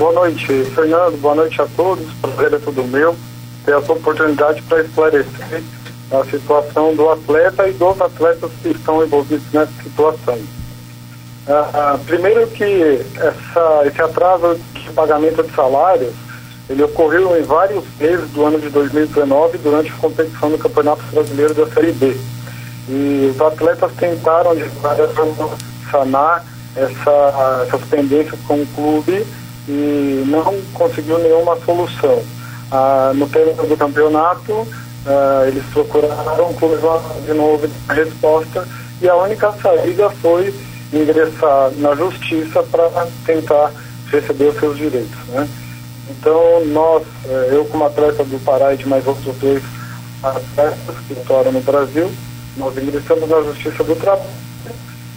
Boa 0.00 0.14
noite, 0.14 0.46
Fernando. 0.74 1.20
Boa 1.20 1.34
noite 1.34 1.60
a 1.60 1.66
todos. 1.76 2.06
Prazer 2.22 2.54
é 2.54 2.58
tudo 2.58 2.82
meu. 2.84 3.14
Ter 3.66 3.74
essa 3.74 3.92
oportunidade 3.92 4.62
para 4.62 4.80
esclarecer 4.80 5.62
a 6.10 6.24
situação 6.24 6.94
do 6.94 7.10
atleta 7.10 7.68
e 7.68 7.74
dos 7.74 8.00
atletas 8.00 8.50
que 8.62 8.68
estão 8.68 9.04
envolvidos 9.04 9.44
nessa 9.52 9.70
situação. 9.82 10.38
Ah, 11.46 11.70
ah, 11.74 11.98
primeiro 12.06 12.46
que 12.46 13.04
essa, 13.14 13.82
esse 13.84 14.00
atraso 14.00 14.58
de 14.72 14.90
pagamento 14.92 15.42
de 15.42 15.54
salários 15.54 16.14
ele 16.70 16.82
ocorreu 16.82 17.38
em 17.38 17.42
vários 17.42 17.84
meses 17.98 18.30
do 18.30 18.46
ano 18.46 18.58
de 18.58 18.70
2019 18.70 19.58
durante 19.58 19.90
a 19.90 19.96
competição 19.96 20.50
do 20.50 20.56
Campeonato 20.56 21.02
Brasileiro 21.12 21.52
da 21.52 21.66
Série 21.66 21.92
B. 21.92 22.16
E 22.88 23.32
os 23.34 23.38
atletas 23.38 23.92
tentaram 23.98 24.56
de 24.56 24.64
várias 24.80 25.12
formas 25.12 25.50
sanar 25.90 26.42
essa, 26.74 27.66
essas 27.66 27.82
pendências 27.82 28.40
com 28.48 28.62
o 28.62 28.66
clube 28.68 29.26
e 29.70 30.24
não 30.26 30.60
conseguiu 30.74 31.18
nenhuma 31.18 31.56
solução. 31.64 32.22
Ah, 32.70 33.12
no 33.14 33.28
término 33.28 33.64
do 33.66 33.76
campeonato, 33.76 34.66
ah, 35.06 35.44
eles 35.46 35.62
procuraram, 35.72 36.50
o 36.50 36.54
clube 36.54 36.76
de 37.24 37.32
novo 37.32 37.68
a 37.88 37.92
resposta 37.92 38.66
e 39.00 39.08
a 39.08 39.14
única 39.14 39.52
saída 39.62 40.10
foi 40.10 40.52
ingressar 40.92 41.70
na 41.76 41.94
justiça 41.94 42.62
para 42.64 43.06
tentar 43.24 43.72
receber 44.10 44.46
os 44.46 44.58
seus 44.58 44.76
direitos. 44.76 45.18
Né? 45.28 45.48
Então, 46.10 46.64
nós, 46.66 47.04
eh, 47.24 47.50
eu 47.52 47.64
como 47.66 47.84
atleta 47.84 48.24
do 48.24 48.44
Pará 48.44 48.74
e 48.74 48.76
de 48.76 48.88
mais 48.88 49.06
outros 49.06 49.36
dois 49.36 49.62
atletas 50.20 50.96
que 51.06 51.12
atuaram 51.12 51.52
no 51.52 51.60
Brasil, 51.60 52.10
nós 52.56 52.76
ingressamos 52.76 53.28
na 53.28 53.40
Justiça 53.42 53.84
do 53.84 53.94
Trabalho 53.94 54.28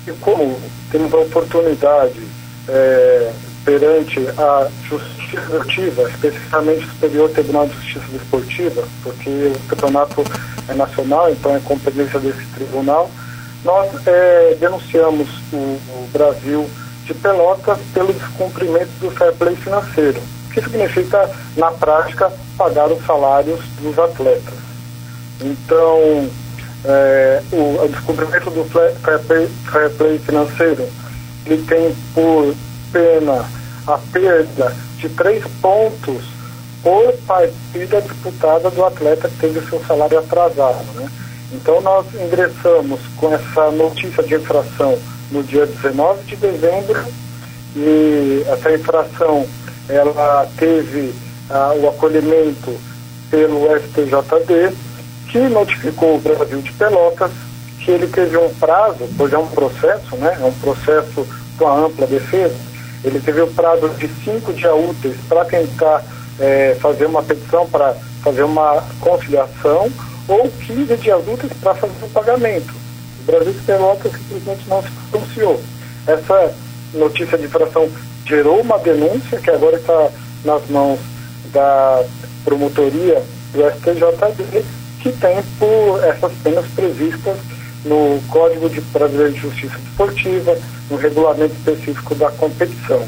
e 0.07 0.11
como 0.21 0.59
temos 0.91 1.11
a 1.11 1.17
oportunidade 1.17 2.21
é, 2.67 3.31
perante 3.63 4.19
a 4.37 4.67
Justiça 4.89 5.41
Esportiva, 5.41 6.09
especificamente 6.09 6.85
o 6.85 6.89
Superior 6.89 7.29
Tribunal 7.29 7.67
de 7.67 7.75
Justiça 7.75 8.05
Desportiva, 8.11 8.83
porque 9.03 9.29
o 9.29 9.67
campeonato 9.67 10.23
é 10.67 10.73
nacional, 10.73 11.31
então 11.31 11.55
é 11.55 11.59
competência 11.59 12.19
desse 12.19 12.45
tribunal, 12.55 13.09
nós 13.63 13.89
é, 14.05 14.57
denunciamos 14.59 15.27
o, 15.51 15.57
o 15.57 16.09
Brasil 16.11 16.69
de 17.05 17.13
Pelotas 17.13 17.77
pelo 17.93 18.13
descumprimento 18.13 18.91
do 18.99 19.11
fair 19.11 19.33
play 19.33 19.55
financeiro 19.55 20.21
que 20.53 20.61
significa, 20.61 21.29
na 21.57 21.71
prática, 21.71 22.31
pagar 22.57 22.91
os 22.91 23.03
salários 23.05 23.59
dos 23.81 23.97
atletas. 23.97 24.53
Então, 25.41 26.29
é, 26.85 27.41
o, 27.51 27.83
o 27.83 27.87
descumprimento 27.89 28.51
do 28.51 28.63
fair 28.65 29.19
play, 29.25 29.49
fair 29.71 29.89
play 29.91 30.19
financeiro, 30.19 30.87
ele 31.45 31.63
tem 31.63 31.95
por 32.13 32.53
pena 32.91 33.45
a 33.87 33.97
perda 33.97 34.75
de 34.97 35.09
três 35.09 35.43
pontos 35.61 36.23
por 36.81 37.13
partida 37.25 38.01
disputada 38.01 38.69
do 38.69 38.85
atleta 38.85 39.29
que 39.29 39.37
teve 39.37 39.61
seu 39.69 39.81
salário 39.85 40.19
atrasado. 40.19 40.83
Né? 40.95 41.09
Então 41.51 41.81
nós 41.81 42.05
ingressamos 42.13 42.99
com 43.17 43.33
essa 43.33 43.71
notícia 43.71 44.23
de 44.23 44.35
infração 44.35 44.97
no 45.31 45.43
dia 45.43 45.65
19 45.65 46.23
de 46.23 46.35
dezembro 46.35 47.03
e 47.75 48.43
essa 48.47 48.71
infração 48.71 49.45
ela 49.89 50.47
teve 50.57 51.13
ah, 51.49 51.73
o 51.75 51.89
acolhimento 51.89 52.77
pelo 53.29 53.65
STJD, 53.79 54.75
que 55.29 55.39
notificou 55.39 56.15
o 56.15 56.19
Brasil 56.19 56.61
de 56.61 56.71
Pelotas 56.73 57.31
que 57.83 57.91
ele 57.91 58.07
teve 58.07 58.37
um 58.37 58.53
prazo, 58.53 59.09
pois 59.17 59.33
é 59.33 59.37
um 59.37 59.47
processo, 59.47 60.15
né? 60.15 60.37
É 60.39 60.45
um 60.45 60.53
processo 60.53 61.27
com 61.57 61.67
a 61.67 61.79
ampla 61.79 62.07
defesa. 62.07 62.55
Ele 63.03 63.19
teve 63.19 63.41
o 63.41 63.47
prazo 63.47 63.89
de 63.89 64.07
cinco 64.23 64.53
dias 64.53 64.73
úteis 64.73 65.15
para 65.27 65.45
tentar 65.45 66.03
é, 66.39 66.75
fazer 66.79 67.05
uma 67.05 67.21
petição 67.21 67.67
para 67.67 67.95
fazer 68.23 68.43
uma 68.43 68.83
conciliação 68.99 69.91
ou 70.27 70.49
15 70.49 70.95
dias 70.97 71.27
úteis 71.27 71.51
para 71.61 71.75
fazer 71.75 71.93
o 72.01 72.09
pagamento. 72.09 72.73
O 73.21 73.25
Brasil 73.25 73.53
de 73.53 73.59
Pelotas 73.59 74.11
simplesmente 74.11 74.69
não 74.69 74.81
se 74.81 74.89
pronunciou. 75.11 75.61
Essa 76.07 76.53
notícia 76.93 77.37
de 77.37 77.45
infração 77.45 77.89
gerou 78.25 78.61
uma 78.61 78.77
denúncia 78.77 79.39
que 79.39 79.49
agora 79.49 79.77
está 79.77 80.09
nas 80.45 80.65
mãos 80.69 80.99
da 81.51 82.03
promotoria 82.43 83.21
do 83.53 83.61
STJD, 83.71 84.65
que 85.01 85.11
tem 85.11 85.41
por 85.59 86.03
essas 86.03 86.31
penas 86.43 86.65
previstas 86.75 87.37
no 87.85 88.19
Código 88.29 88.69
de 88.69 88.81
Brasileiro 88.81 89.33
de 89.33 89.39
Justiça 89.39 89.75
Esportiva, 89.89 90.57
no 90.89 90.97
regulamento 90.97 91.53
específico 91.53 92.15
da 92.15 92.31
competição. 92.31 93.03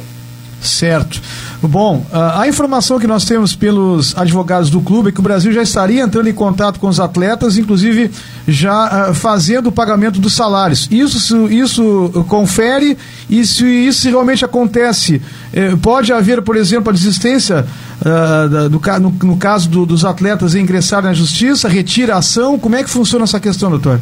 Certo. 0.61 1.21
Bom, 1.61 2.05
a 2.11 2.47
informação 2.47 2.99
que 2.99 3.07
nós 3.07 3.25
temos 3.25 3.55
pelos 3.55 4.17
advogados 4.17 4.69
do 4.69 4.81
clube 4.81 5.09
é 5.09 5.11
que 5.11 5.19
o 5.19 5.23
Brasil 5.23 5.51
já 5.51 5.61
estaria 5.61 6.01
entrando 6.01 6.27
em 6.27 6.33
contato 6.33 6.79
com 6.79 6.87
os 6.87 6.99
atletas, 6.99 7.57
inclusive 7.57 8.11
já 8.47 9.13
fazendo 9.13 9.67
o 9.67 9.71
pagamento 9.71 10.19
dos 10.19 10.33
salários. 10.33 10.87
Isso, 10.91 11.47
isso 11.49 12.25
confere 12.27 12.97
e 13.29 13.45
se 13.45 13.65
isso 13.65 14.07
realmente 14.09 14.43
acontece, 14.43 15.21
eh, 15.53 15.75
pode 15.81 16.11
haver, 16.11 16.41
por 16.41 16.55
exemplo, 16.55 16.89
a 16.89 16.93
desistência 16.93 17.65
do, 18.69 19.25
no, 19.25 19.37
caso 19.37 19.69
do, 19.69 19.85
dos 19.85 20.05
atletas 20.05 20.53
ingressarem 20.53 21.09
na 21.09 21.13
justiça, 21.13 21.67
retira 21.67 22.15
a 22.15 22.17
ação? 22.17 22.59
Como 22.59 22.75
é 22.75 22.83
que 22.83 22.89
funciona 22.89 23.23
essa 23.23 23.39
questão, 23.39 23.69
doutor? 23.69 23.99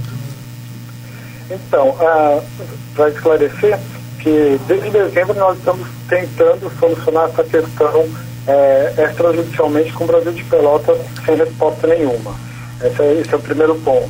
Então, 1.53 1.89
uh, 1.89 2.43
para 2.95 3.09
esclarecer, 3.09 3.79
que 4.19 4.59
desde 4.67 4.89
dezembro 4.89 5.37
nós 5.37 5.57
estamos 5.57 5.87
tentando 6.07 6.71
solucionar 6.79 7.29
essa 7.29 7.43
questão 7.43 8.07
é, 8.47 8.93
extrajudicialmente 9.09 9.93
com 9.93 10.05
o 10.05 10.07
Brasil 10.07 10.31
de 10.31 10.43
Pelotas 10.45 10.97
sem 11.25 11.35
resposta 11.35 11.87
nenhuma. 11.87 12.33
Esse 12.81 13.01
é, 13.01 13.13
esse 13.15 13.33
é 13.33 13.37
o 13.37 13.41
primeiro 13.41 13.75
ponto. 13.75 14.09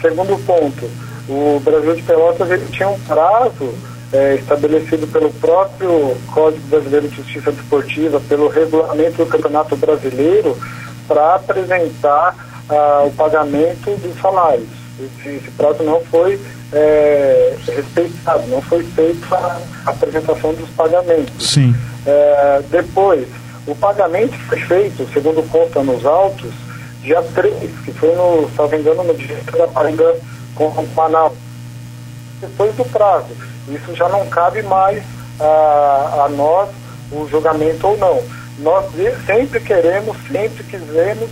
Segundo 0.00 0.38
ponto, 0.44 0.88
o 1.28 1.60
Brasil 1.60 1.94
de 1.94 2.02
Pelotas 2.02 2.50
ele 2.50 2.66
tinha 2.70 2.88
um 2.88 2.98
prazo 3.00 3.74
é, 4.12 4.36
estabelecido 4.36 5.06
pelo 5.08 5.30
próprio 5.34 6.16
Código 6.32 6.66
Brasileiro 6.68 7.08
de 7.08 7.16
Justiça 7.16 7.52
Desportiva, 7.52 8.20
pelo 8.28 8.48
regulamento 8.48 9.24
do 9.24 9.26
Campeonato 9.26 9.76
Brasileiro, 9.76 10.56
para 11.06 11.34
apresentar 11.34 12.36
ah, 12.68 13.02
o 13.06 13.10
pagamento 13.10 13.96
dos 13.96 14.20
salários. 14.20 14.77
Esse, 15.00 15.50
prazo 15.56 15.82
não 15.84 16.00
foi 16.06 16.40
é, 16.72 17.56
respeitado, 17.66 18.46
não 18.48 18.60
foi 18.62 18.82
feita 18.82 19.36
a 19.36 19.90
apresentação 19.90 20.54
dos 20.54 20.68
pagamentos. 20.70 21.50
Sim. 21.50 21.74
É, 22.06 22.62
depois, 22.70 23.26
o 23.66 23.74
pagamento 23.74 24.34
foi 24.48 24.60
feito, 24.60 25.08
segundo 25.12 25.42
conta 25.50 25.82
nos 25.82 26.04
autos, 26.04 26.50
dia 27.02 27.22
3, 27.22 27.54
que 27.84 27.92
foi 27.92 28.14
no, 28.14 28.48
se 28.50 28.58
não 28.58 28.68
me 28.68 28.78
engano, 28.78 29.04
no 29.04 29.14
dia 29.14 29.38
da 29.56 29.66
barriga 29.66 30.16
com 30.54 30.70
Manaus. 30.96 31.34
Depois 32.40 32.74
do 32.74 32.84
prazo. 32.84 33.28
Isso 33.68 33.94
já 33.94 34.08
não 34.08 34.26
cabe 34.26 34.62
mais 34.62 35.02
a, 35.38 36.24
a 36.24 36.28
nós 36.28 36.70
o 37.12 37.26
julgamento 37.28 37.86
ou 37.86 37.96
não. 37.96 38.22
Nós 38.58 38.86
sempre 39.24 39.60
queremos, 39.60 40.16
sempre 40.30 40.64
quisemos 40.64 41.30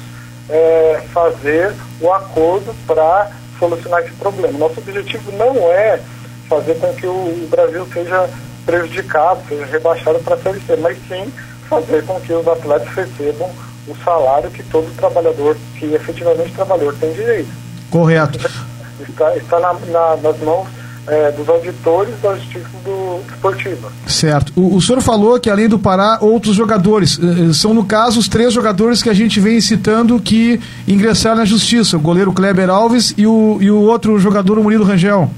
é, 0.48 1.03
fazer 1.12 1.75
o 2.00 2.12
acordo 2.12 2.75
para 2.87 3.31
solucionar 3.59 4.03
esse 4.03 4.12
problema. 4.12 4.59
Nosso 4.59 4.81
objetivo 4.81 5.33
não 5.33 5.71
é 5.71 6.00
fazer 6.49 6.75
com 6.77 6.93
que 6.94 7.06
o 7.06 7.49
Brasil 7.50 7.87
seja 7.93 8.28
prejudicado, 8.65 9.41
seja 9.49 9.67
rebaixado 9.67 10.19
para 10.21 10.34
a 10.34 10.39
Série 10.39 10.61
C, 10.61 10.77
mas 10.77 10.97
sim 11.09 11.33
fazer 11.69 12.05
com 12.05 12.21
que 12.21 12.33
os 12.33 12.47
atletas 12.47 12.89
recebam 12.89 13.50
o 13.87 13.97
salário 14.05 14.50
que 14.50 14.62
todo 14.65 14.95
trabalhador 14.97 15.56
que 15.78 15.95
efetivamente 15.95 16.53
trabalhou 16.53 16.93
tem 16.93 17.12
direito. 17.12 17.50
Correto. 17.91 18.39
Está, 19.09 19.37
está 19.37 19.61
na, 19.61 19.72
na, 19.75 20.16
nas 20.16 20.39
mãos 20.41 20.69
é, 21.09 21.31
dos 21.33 21.49
auditores 21.49 22.15
da 22.21 22.34
Justiça 22.34 22.69
do, 22.84 23.21
Esportiva. 23.28 23.93
Certo. 24.06 24.53
O, 24.56 24.77
o, 24.77 24.83
senhor 24.83 25.00
falou 25.00 25.39
que 25.39 25.49
além 25.49 25.69
do 25.69 25.78
Pará, 25.78 26.19
outros 26.21 26.55
jogadores. 26.55 27.19
Eh, 27.19 27.51
eh, 27.51 27.53
são, 27.53 27.72
no 27.72 27.84
caso, 27.84 28.19
os 28.19 28.28
três 28.28 28.53
jogadores 28.53 29.03
que 29.03 29.09
a 29.09 29.15
gente 29.15 29.39
vem 29.39 29.60
citando 29.60 30.21
que 30.21 30.60
ingressaram 30.86 31.36
na 31.36 31.45
Justiça: 31.45 31.97
o 31.97 32.01
goleiro 32.01 32.33
Kleber 32.33 32.71
Alves 32.71 33.15
e 33.16 33.27
o, 33.27 33.59
e 33.60 33.71
o 33.71 33.83
outro 33.83 34.19
jogador, 34.19 34.59
o 34.59 34.63
Murilo 34.63 34.84
Rangel. 34.84 35.31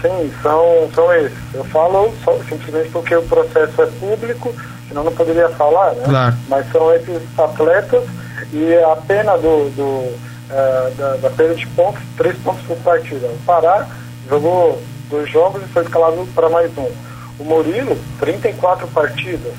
Sim, 0.00 0.30
são, 0.42 0.88
são 0.94 1.12
esses. 1.14 1.38
Eu 1.54 1.64
falo 1.64 2.12
só, 2.22 2.38
simplesmente 2.48 2.90
porque 2.90 3.16
o 3.16 3.22
processo 3.22 3.82
é 3.82 3.86
público, 3.86 4.54
senão 4.88 5.02
não 5.02 5.12
poderia 5.12 5.48
falar, 5.50 5.94
né? 5.94 6.02
Claro. 6.04 6.36
Mas 6.48 6.70
são 6.70 6.94
esses 6.94 7.22
atletas 7.38 8.04
e 8.52 8.74
a 8.74 8.96
pena 8.96 9.36
do, 9.38 9.70
do 9.70 10.14
é, 10.50 10.92
da, 10.96 11.16
da 11.16 11.30
perda 11.30 11.54
de 11.54 11.66
pontos, 11.68 12.02
três 12.16 12.36
pontos 12.38 12.62
por 12.66 12.76
partida. 12.78 13.26
O 13.26 13.38
Pará 13.46 13.88
jogou 14.28 14.80
dois 15.10 15.30
jogos 15.30 15.62
e 15.62 15.66
foi 15.66 15.82
escalado 15.82 16.26
para 16.34 16.48
mais 16.48 16.70
um. 16.76 16.90
O 17.38 17.44
Murilo, 17.44 17.98
34 18.20 18.86
partidas. 18.88 19.54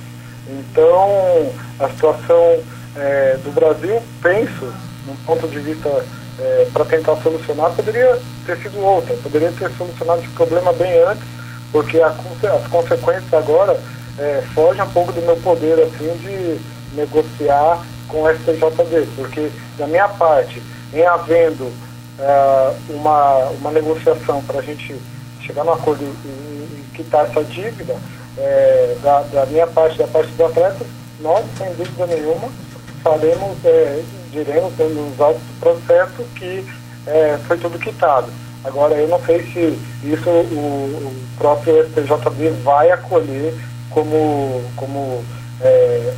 Então, 0.48 1.52
a 1.80 1.90
situação 1.90 2.60
é, 2.96 3.38
do 3.44 3.52
Brasil, 3.54 4.02
penso, 4.22 4.74
num 5.06 5.16
ponto 5.26 5.48
de 5.48 5.60
vista 5.60 6.06
é, 6.40 6.68
para 6.72 6.86
tentar 6.86 7.16
solucionar, 7.18 7.72
poderia 7.72 8.20
ter 8.46 8.58
sido 8.58 8.80
outra. 8.80 9.16
Poderia 9.18 9.52
ter 9.52 9.70
solucionado 9.72 10.22
esse 10.22 10.32
problema 10.32 10.72
bem 10.74 11.02
antes, 11.04 11.24
porque 11.72 12.00
a, 12.00 12.08
as 12.08 12.68
consequências 12.68 13.34
agora 13.34 13.80
é, 14.18 14.44
foge 14.54 14.82
um 14.82 14.90
pouco 14.90 15.12
do 15.12 15.22
meu 15.22 15.36
poder 15.38 15.80
assim 15.82 16.16
de 16.18 16.60
negociar 16.96 17.84
com 18.08 18.24
o 18.24 18.30
STJD, 18.30 19.08
porque 19.16 19.52
da 19.78 19.88
minha 19.88 20.08
parte, 20.08 20.62
em 20.94 21.06
havendo 21.06 21.72
uh, 22.20 22.76
uma, 22.90 23.50
uma 23.60 23.72
negociação 23.72 24.42
para 24.44 24.60
a 24.60 24.64
gente 24.64 24.96
chegar 25.42 25.64
no 25.64 25.74
acordo 25.74 26.04
e, 26.04 26.28
e 26.28 26.86
quitar 26.94 27.26
essa 27.26 27.44
dívida, 27.44 27.96
é, 28.38 28.98
da, 29.02 29.22
da, 29.22 29.46
minha 29.46 29.68
parte, 29.68 29.98
da 29.98 30.08
parte 30.08 30.32
do 30.32 30.46
atleta, 30.46 30.86
nós, 31.20 31.46
sem 31.58 31.74
dúvida 31.74 32.08
nenhuma, 32.08 32.50
faremos, 33.04 33.58
é, 33.64 34.04
diremos 34.32 34.74
nos 34.78 35.20
autos 35.20 35.42
do 35.42 35.60
processo 35.60 36.24
que 36.36 36.66
é, 37.08 37.38
foi 37.48 37.58
tudo 37.58 37.80
quitado. 37.80 38.28
Agora, 38.64 38.96
eu 38.96 39.08
não 39.08 39.24
sei 39.24 39.44
se 39.44 39.80
isso 40.04 40.30
o, 40.30 40.34
o 40.34 41.26
próprio 41.38 41.86
STJD 41.90 42.50
vai 42.64 42.90
acolher 42.90 43.54
como, 43.92 44.64
como 44.76 45.24
é, 45.62 46.14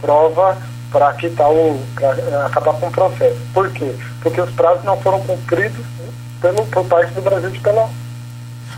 prova 0.00 0.58
para 0.90 1.12
quitar 1.14 1.50
o. 1.50 1.80
Pra 1.94 2.46
acabar 2.46 2.74
com 2.74 2.88
o 2.88 2.90
processo. 2.90 3.36
Por 3.52 3.70
quê? 3.70 3.92
Porque 4.22 4.40
os 4.40 4.50
prazos 4.50 4.84
não 4.84 4.96
foram 4.98 5.20
cumpridos 5.20 5.84
pelo, 6.40 6.64
por 6.66 6.84
parte 6.86 7.12
do 7.12 7.22
Brasil 7.22 7.50
de 7.50 7.60
Pelão. 7.60 7.90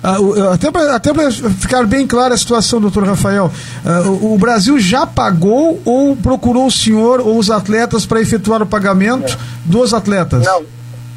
Ah, 0.03 0.17
até 0.53 0.71
para 0.71 0.97
até 0.97 1.13
ficar 1.31 1.87
bem 1.87 2.09
clara 2.09 2.35
a 2.35 2.37
situação, 2.37 2.81
doutor 2.81 3.05
Rafael, 3.05 3.51
ah, 3.85 4.03
o, 4.09 4.35
o, 4.35 4.39
Brasil 4.39 4.77
já 4.81 5.07
pagou 5.07 5.81
ou 5.85 6.17
procurou 6.17 6.67
o 6.67 6.73
senhor 6.73 7.21
ou 7.21 7.39
os 7.39 7.51
atletas 7.53 8.05
para 8.05 8.21
efetuar 8.21 8.61
o 8.63 8.67
pagamento 8.67 9.33
é. 9.33 9.39
dos 9.65 9.95
atletas? 9.95 10.45
Não, 10.45 10.63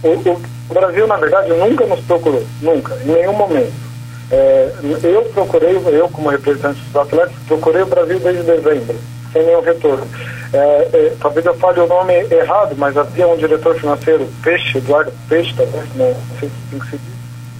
o, 0.03 0.39
o, 0.69 0.74
Brasil, 0.74 1.07
na 1.07 1.18
verdade, 1.18 1.50
nunca 1.53 1.88
nos 1.88 2.00
procurou, 2.01 2.45
nunca, 2.62 2.95
em 3.03 3.07
nenhum 3.07 3.33
momento. 3.33 3.74
É, 4.30 4.71
eu 5.03 5.24
procurei, 5.33 5.75
eu 5.75 6.07
como 6.09 6.30
representante 6.30 6.80
dos 6.80 6.95
atletas, 6.95 7.33
procurei 7.47 7.81
o 7.81 7.88
Brasil 7.88 8.19
desde 8.19 8.44
dezembro, 8.44 8.95
sem 9.36 9.46
nenhum 9.46 9.62
retorno. 9.62 10.08
É, 10.54 10.58
é, 10.94 11.14
talvez 11.20 11.46
eu 11.46 11.54
fale 11.56 11.82
o 11.82 11.88
nome 11.88 12.14
errado, 12.32 12.74
mas 12.78 12.96
havia 12.96 13.28
um 13.28 13.36
diretor 13.36 13.76
financeiro, 13.76 14.26
Peixe, 14.42 14.78
Eduardo 14.78 15.12
Peixe, 15.28 15.54
talvez, 15.56 15.84
não 15.96 16.16
sei 16.40 16.50
se 16.50 16.56
tem 16.70 16.80
que 16.80 16.90
se 16.90 17.00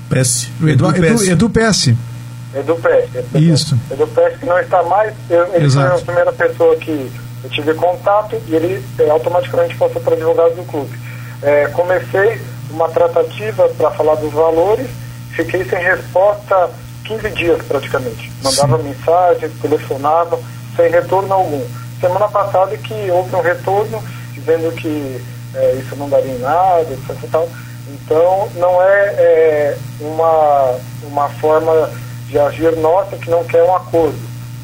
PS. 0.10 0.50
Edu, 0.62 0.90
Edu, 0.96 1.24
Edu, 1.26 1.50
PS. 1.50 1.88
Edu 2.54 2.76
PS. 2.76 3.36
Isso. 3.36 3.78
Edu 3.92 4.08
PS 4.08 4.40
que 4.40 4.46
não 4.46 4.58
está 4.60 4.82
mais, 4.84 5.14
ele 5.30 5.66
Exato. 5.66 5.90
foi 5.90 5.98
a 5.98 6.06
primeira 6.06 6.32
pessoa 6.32 6.76
que 6.78 7.12
eu 7.44 7.50
tive 7.50 7.74
contato 7.74 8.42
e 8.48 8.56
ele 8.56 8.84
é, 9.00 9.10
automaticamente 9.10 9.76
passou 9.76 10.02
para 10.02 10.14
advogado 10.14 10.56
do 10.56 10.64
clube. 10.64 10.98
É, 11.42 11.68
comecei 11.68 12.40
uma 12.70 12.88
tratativa 12.88 13.68
para 13.70 13.92
falar 13.92 14.16
dos 14.16 14.32
valores, 14.32 14.88
fiquei 15.36 15.66
sem 15.66 15.80
resposta 15.80 16.70
15 17.04 17.30
dias 17.32 17.62
praticamente. 17.68 18.32
Mandava 18.42 18.78
Sim. 18.78 18.84
mensagens, 18.84 19.52
telefonava, 19.62 20.40
sem 20.76 20.90
retorno 20.90 21.34
algum. 21.34 21.62
Semana 22.00 22.28
passada 22.28 22.76
que 22.78 23.10
houve 23.10 23.36
um 23.36 23.42
retorno, 23.42 24.04
dizendo 24.34 24.72
que 24.76 25.22
é, 25.54 25.76
isso 25.76 25.96
não 25.96 26.10
daria 26.10 26.34
em 26.34 26.40
nada, 26.40 26.88
etc. 26.92 27.30
Tal. 27.32 27.50
Então, 27.88 28.50
não 28.56 28.82
é, 28.82 29.16
é, 29.18 29.78
uma, 30.00 30.76
uma 31.04 31.30
forma 31.30 31.90
de 32.28 32.38
agir 32.40 32.76
nossa 32.78 33.16
que 33.16 33.30
não 33.30 33.44
quer 33.44 33.64
um 33.64 33.76
acordo, 33.76 34.18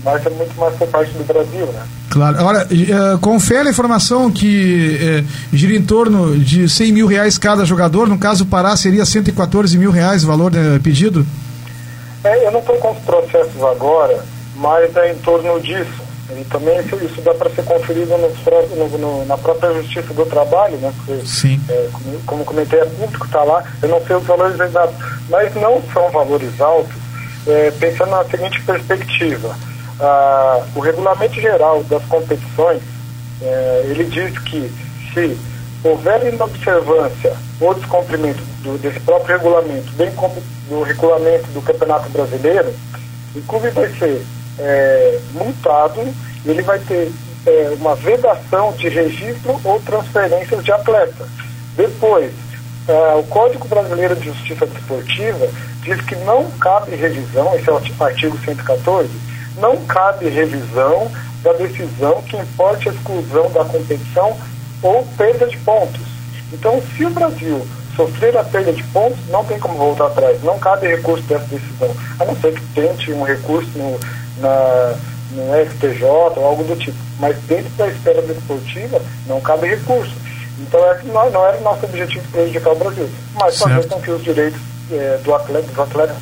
mas 0.03 0.25
é 0.25 0.29
muito 0.29 0.59
mais 0.59 0.75
por 0.75 0.87
parte 0.87 1.11
do 1.11 1.23
Brasil, 1.23 1.67
né? 1.67 1.83
Claro. 2.09 2.37
Agora, 2.37 2.67
uh, 2.67 3.19
confere 3.19 3.69
a 3.69 3.71
informação 3.71 4.29
que 4.29 5.23
uh, 5.23 5.55
gira 5.55 5.73
em 5.73 5.81
torno 5.81 6.37
de 6.37 6.67
100 6.67 6.91
mil 6.91 7.07
reais 7.07 7.37
cada 7.37 7.63
jogador. 7.63 8.07
No 8.09 8.17
caso, 8.17 8.43
o 8.43 8.47
Pará 8.47 8.75
seria 8.75 9.05
114 9.05 9.77
mil 9.77 9.91
reais 9.91 10.25
o 10.25 10.27
valor 10.27 10.51
uh, 10.51 10.79
pedido? 10.81 11.25
É, 12.23 12.45
eu 12.45 12.51
não 12.51 12.59
estou 12.59 12.75
com 12.75 12.91
os 12.91 12.99
processos 12.99 13.63
agora, 13.63 14.25
mas 14.57 14.95
é 14.97 15.13
em 15.13 15.15
torno 15.19 15.59
disso. 15.61 16.00
E 16.39 16.45
também 16.45 16.79
isso, 16.79 16.95
isso 16.97 17.21
dá 17.21 17.33
para 17.33 17.49
ser 17.49 17.63
conferido 17.63 18.15
no, 18.17 18.97
no, 18.97 19.25
na 19.25 19.37
própria 19.37 19.73
Justiça 19.73 20.13
do 20.13 20.25
Trabalho, 20.25 20.77
né? 20.77 20.93
Porque, 20.97 21.25
Sim. 21.25 21.61
É, 21.69 21.89
como, 21.91 22.19
como 22.25 22.45
comentei, 22.45 22.79
é 22.79 22.85
público, 22.85 23.25
está 23.25 23.43
lá, 23.43 23.63
eu 23.81 23.89
não 23.89 24.05
sei 24.05 24.15
os 24.15 24.23
valores 24.23 24.59
exatos, 24.59 24.95
mas 25.29 25.53
não 25.55 25.81
são 25.93 26.09
valores 26.11 26.59
altos, 26.59 26.95
é, 27.47 27.71
pensando 27.71 28.11
na 28.11 28.23
seguinte 28.25 28.61
perspectiva. 28.61 29.55
Ah, 29.99 30.63
o 30.75 30.79
regulamento 30.79 31.39
geral 31.39 31.83
das 31.83 32.03
competições, 32.05 32.81
é, 33.41 33.85
ele 33.85 34.05
diz 34.05 34.37
que 34.39 34.71
se 35.13 35.37
houver 35.83 36.33
inobservância 36.33 37.35
ou 37.59 37.73
descumprimento 37.73 38.41
do, 38.63 38.77
desse 38.77 38.99
próprio 39.01 39.37
regulamento, 39.37 39.91
bem 39.93 40.11
como 40.11 40.41
do 40.69 40.81
regulamento 40.83 41.47
do 41.51 41.61
Campeonato 41.61 42.09
Brasileiro, 42.09 42.73
o 43.35 43.41
clube 43.43 43.69
vai 43.69 43.89
ser 43.97 44.25
é, 44.61 45.19
multado 45.33 46.01
ele 46.45 46.61
vai 46.61 46.79
ter 46.79 47.11
é, 47.45 47.73
uma 47.79 47.95
vedação 47.95 48.71
de 48.73 48.87
registro 48.89 49.59
ou 49.63 49.79
transferências 49.81 50.63
de 50.63 50.71
atleta. 50.71 51.27
Depois, 51.75 52.31
é, 52.87 53.15
o 53.15 53.23
Código 53.23 53.67
Brasileiro 53.67 54.15
de 54.15 54.25
Justiça 54.25 54.65
Desportiva 54.65 55.47
diz 55.81 55.99
que 56.01 56.15
não 56.15 56.49
cabe 56.51 56.95
revisão, 56.95 57.55
esse 57.55 57.69
é 57.69 57.73
o 57.73 58.03
artigo 58.03 58.37
114, 58.43 59.09
não 59.57 59.77
cabe 59.85 60.29
revisão 60.29 61.11
da 61.43 61.53
decisão 61.53 62.21
que 62.23 62.37
importe 62.37 62.89
a 62.89 62.91
exclusão 62.91 63.51
da 63.51 63.65
competição 63.65 64.37
ou 64.81 65.05
perda 65.17 65.47
de 65.47 65.57
pontos. 65.57 66.01
Então, 66.53 66.81
se 66.95 67.05
o 67.05 67.09
Brasil 67.09 67.65
sofrer 67.95 68.35
a 68.37 68.43
perda 68.43 68.71
de 68.71 68.83
pontos, 68.85 69.19
não 69.29 69.43
tem 69.43 69.59
como 69.59 69.75
voltar 69.75 70.07
atrás, 70.07 70.41
não 70.43 70.57
cabe 70.59 70.87
recurso 70.87 71.23
dessa 71.23 71.45
decisão, 71.45 71.95
a 72.19 72.25
não 72.25 72.35
ser 72.35 72.53
que 72.53 72.65
tente 72.73 73.11
um 73.11 73.23
recurso 73.23 73.69
no, 73.75 73.99
na, 74.41 74.95
no 75.31 75.71
STJ 75.71 76.03
ou 76.03 76.45
algo 76.45 76.63
do 76.63 76.75
tipo. 76.75 76.97
Mas 77.19 77.37
dentro 77.47 77.69
da 77.71 77.87
esfera 77.87 78.21
desportiva 78.21 79.01
não 79.27 79.39
cabe 79.39 79.67
recurso. 79.67 80.13
Então 80.59 80.79
é, 80.85 81.01
não, 81.03 81.29
não 81.29 81.45
era 81.45 81.57
o 81.57 81.61
nosso 81.61 81.85
objetivo 81.85 82.27
prejudicar 82.31 82.73
o 82.73 82.75
Brasil, 82.75 83.09
mas 83.35 83.57
fazer 83.57 83.87
com 83.87 84.01
que 84.01 84.11
os 84.11 84.23
direitos 84.23 84.59
é, 84.91 85.19
do 85.23 85.33
atleta, 85.33 85.67
dos 85.67 85.79
atletas 85.79 86.17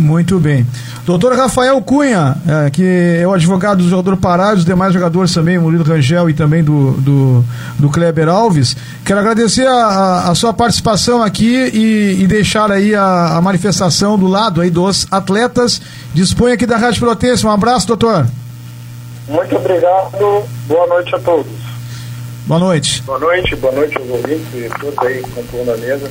muito 0.00 0.38
bem. 0.40 0.66
Doutor 1.04 1.36
Rafael 1.36 1.80
Cunha, 1.82 2.36
é, 2.66 2.70
que 2.70 2.82
é 3.20 3.26
o 3.26 3.32
advogado 3.32 3.82
do 3.82 3.88
jogador 3.88 4.16
Pará, 4.16 4.54
dos 4.54 4.64
demais 4.64 4.92
jogadores 4.92 5.32
também, 5.32 5.58
Murilo 5.58 5.84
Rangel 5.84 6.30
e 6.30 6.34
também 6.34 6.64
do, 6.64 6.92
do, 6.92 7.44
do 7.78 7.90
Kleber 7.90 8.28
Alves. 8.28 8.76
Quero 9.04 9.20
agradecer 9.20 9.66
a, 9.66 10.30
a, 10.30 10.34
sua 10.34 10.52
participação 10.52 11.22
aqui 11.22 11.70
e, 11.72 12.22
e 12.22 12.26
deixar 12.26 12.70
aí 12.70 12.94
a, 12.94 13.36
a, 13.36 13.40
manifestação 13.40 14.18
do 14.18 14.26
lado 14.26 14.60
aí 14.60 14.70
dos 14.70 15.06
atletas. 15.10 15.80
Dispõe 16.14 16.52
aqui 16.52 16.66
da 16.66 16.76
Rádio 16.76 17.00
Pelotense. 17.00 17.46
Um 17.46 17.50
abraço, 17.50 17.86
doutor. 17.86 18.26
Muito 19.28 19.56
obrigado. 19.56 20.44
Boa 20.66 20.86
noite 20.86 21.14
a 21.14 21.18
todos. 21.18 21.52
Boa 22.46 22.58
noite. 22.58 23.02
Boa 23.02 23.18
noite, 23.18 23.54
boa 23.56 23.72
noite 23.72 23.96
aos 23.96 24.08
ouvintes 24.10 24.54
e 24.54 24.68
todos 24.80 24.98
aí 25.06 25.22
que 25.22 25.40
estão 25.40 25.64
na 25.64 25.76
mesa. 25.76 26.10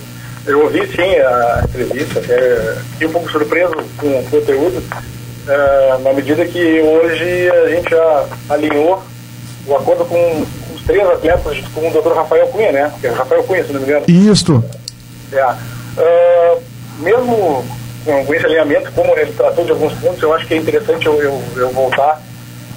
Eu 0.50 0.63
ouvi 0.63 0.79
sim 0.88 1.15
a 1.15 1.62
entrevista, 1.63 2.20
até 2.20 2.75
fiquei 2.94 3.08
um 3.08 3.12
pouco 3.12 3.32
surpreso 3.32 3.75
com 3.98 4.08
o 4.08 4.25
conteúdo, 4.32 4.79
uh, 4.79 6.00
na 6.01 6.12
medida 6.12 6.44
que 6.44 6.82
hoje 6.82 7.51
a 7.51 7.70
gente 7.70 7.91
já 7.91 8.25
alinhou 8.50 9.00
o 9.68 9.75
acordo 9.75 10.06
com 10.06 10.44
os 10.75 10.82
três 10.88 11.08
atletas, 11.08 11.60
com 11.75 11.88
o 11.88 11.91
Dr. 11.91 12.15
Rafael 12.15 12.48
Cunha, 12.48 12.72
né? 12.72 12.91
É 13.03 13.10
Rafael 13.10 13.44
Cunha, 13.44 13.63
se 13.63 13.72
não 13.72 13.79
me 13.79 13.86
engano. 13.86 14.06
Isso. 14.08 14.63
É. 15.32 15.46
Uh, 15.46 16.62
mesmo 16.98 17.63
com 18.25 18.34
esse 18.34 18.46
alinhamento, 18.48 18.91
como 18.94 19.15
ele 19.20 19.32
tratou 19.34 19.63
de 19.63 19.70
alguns 19.70 19.94
pontos, 20.00 20.20
eu 20.24 20.34
acho 20.34 20.48
que 20.48 20.56
é 20.56 20.58
interessante 20.58 21.06
eu, 21.06 21.22
eu, 21.22 21.44
eu 21.58 21.70
voltar 21.70 22.20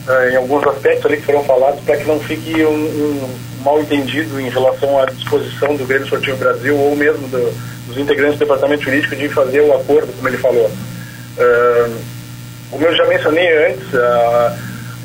uh, 0.06 0.28
em 0.30 0.36
alguns 0.36 0.66
aspectos 0.66 1.06
ali 1.06 1.16
que 1.16 1.22
foram 1.24 1.42
falados 1.44 1.80
para 1.80 1.96
que 1.96 2.04
não 2.04 2.20
fique 2.20 2.62
um, 2.66 2.70
um 2.70 3.30
mal 3.62 3.80
entendido 3.80 4.40
em 4.40 4.48
relação 4.48 4.98
à 4.98 5.06
disposição 5.06 5.76
do 5.76 5.86
Grêmio 5.86 6.08
Sorteio 6.08 6.36
Brasil 6.36 6.76
ou 6.76 6.94
mesmo 6.96 7.26
do, 7.28 7.54
dos 7.86 7.96
integrantes 7.96 8.38
do 8.38 8.40
departamento 8.40 8.82
jurídico 8.82 9.16
de 9.16 9.28
fazer 9.28 9.60
o 9.60 9.74
acordo, 9.74 10.12
como 10.14 10.28
ele 10.28 10.38
falou. 10.38 10.66
Uh, 10.66 11.96
como 12.70 12.84
eu 12.84 12.96
já 12.96 13.06
mencionei 13.06 13.66
antes, 13.66 13.84
uh, 13.92 14.52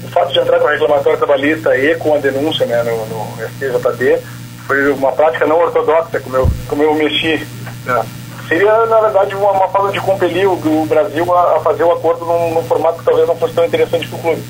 o 0.04 0.08
fato 0.10 0.32
de 0.32 0.40
entrar 0.40 0.60
com 0.60 0.68
a 0.68 0.72
reclamatória 0.72 1.18
trabalhista 1.18 1.78
e 1.78 1.96
com 1.96 2.16
a 2.16 2.18
denúncia 2.18 2.66
né, 2.66 2.84
no, 2.84 3.06
no 3.06 3.48
STJD 3.50 4.20
foi 4.66 4.92
uma 4.92 5.12
prática 5.12 5.46
não 5.46 5.60
ortodoxa, 5.60 6.20
como 6.20 6.36
eu, 6.36 6.50
como 6.68 6.84
eu 6.84 6.94
mexi. 6.96 7.46
Né. 7.86 8.06
Seria, 8.48 8.86
na 8.86 9.02
verdade, 9.02 9.36
uma, 9.36 9.52
uma 9.52 9.68
forma 9.68 9.92
de 9.92 10.00
compelir 10.00 10.48
o, 10.48 10.54
o 10.54 10.86
Brasil 10.86 11.34
a, 11.34 11.58
a, 11.58 11.60
fazer 11.60 11.84
o 11.84 11.92
acordo 11.92 12.26
num, 12.26 12.54
num 12.54 12.64
formato 12.64 13.00
que 13.00 13.06
talvez 13.06 13.28
não 13.28 13.36
fosse 13.36 13.54
tão 13.54 13.66
interessante 13.66 14.08
para 14.08 14.18
o 14.18 14.22
clube. 14.22 14.44